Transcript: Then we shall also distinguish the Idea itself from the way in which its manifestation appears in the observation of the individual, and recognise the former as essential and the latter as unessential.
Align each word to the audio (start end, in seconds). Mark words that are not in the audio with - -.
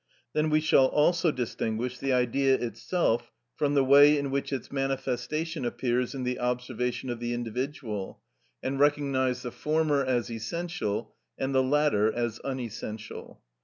Then 0.33 0.49
we 0.49 0.61
shall 0.61 0.87
also 0.87 1.29
distinguish 1.29 1.99
the 1.99 2.11
Idea 2.11 2.55
itself 2.55 3.31
from 3.55 3.75
the 3.75 3.83
way 3.83 4.17
in 4.17 4.31
which 4.31 4.51
its 4.51 4.71
manifestation 4.71 5.63
appears 5.63 6.15
in 6.15 6.23
the 6.23 6.39
observation 6.39 7.11
of 7.11 7.19
the 7.19 7.35
individual, 7.35 8.19
and 8.63 8.79
recognise 8.79 9.43
the 9.43 9.51
former 9.51 10.03
as 10.03 10.31
essential 10.31 11.13
and 11.37 11.53
the 11.53 11.61
latter 11.61 12.11
as 12.11 12.39
unessential. 12.43 13.43